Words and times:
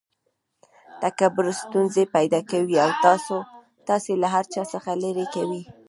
تکبر 1.03 1.45
ستونزي 1.61 2.03
پیدا 2.15 2.39
کوي 2.51 2.75
او 2.83 2.89
تاسي 3.87 4.13
له 4.21 4.27
هر 4.35 4.45
چا 4.53 4.61
څخه 4.73 4.89
ليري 5.01 5.25
کوي. 5.35 5.61